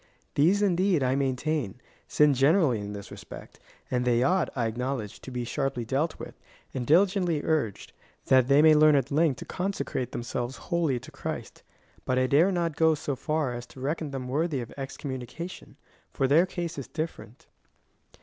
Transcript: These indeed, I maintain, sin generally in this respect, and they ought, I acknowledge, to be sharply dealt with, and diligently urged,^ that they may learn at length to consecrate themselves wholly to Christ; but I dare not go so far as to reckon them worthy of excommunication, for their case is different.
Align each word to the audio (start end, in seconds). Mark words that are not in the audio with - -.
These 0.33 0.63
indeed, 0.63 1.03
I 1.03 1.13
maintain, 1.13 1.79
sin 2.07 2.33
generally 2.33 2.79
in 2.79 2.93
this 2.93 3.11
respect, 3.11 3.59
and 3.91 4.03
they 4.03 4.23
ought, 4.23 4.49
I 4.55 4.65
acknowledge, 4.65 5.21
to 5.21 5.29
be 5.29 5.43
sharply 5.43 5.85
dealt 5.85 6.17
with, 6.17 6.33
and 6.73 6.87
diligently 6.87 7.43
urged,^ 7.43 7.91
that 8.27 8.47
they 8.47 8.63
may 8.63 8.73
learn 8.73 8.95
at 8.95 9.11
length 9.11 9.37
to 9.41 9.45
consecrate 9.45 10.11
themselves 10.11 10.57
wholly 10.57 10.99
to 10.99 11.11
Christ; 11.11 11.61
but 12.03 12.17
I 12.17 12.25
dare 12.25 12.51
not 12.51 12.75
go 12.75 12.95
so 12.95 13.15
far 13.15 13.53
as 13.53 13.67
to 13.67 13.79
reckon 13.79 14.09
them 14.09 14.27
worthy 14.27 14.59
of 14.59 14.73
excommunication, 14.75 15.77
for 16.09 16.27
their 16.27 16.47
case 16.47 16.79
is 16.79 16.87
different. 16.87 17.45